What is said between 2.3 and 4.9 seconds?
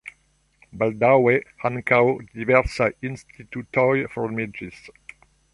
diversaj institutoj formiĝis.